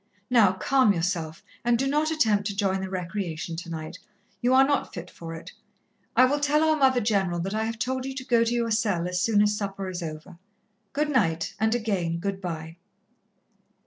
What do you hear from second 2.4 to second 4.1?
to join the recreation tonight.